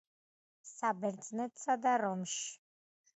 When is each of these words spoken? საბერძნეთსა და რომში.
საბერძნეთსა 0.69 1.75
და 1.83 1.91
რომში. 2.05 2.41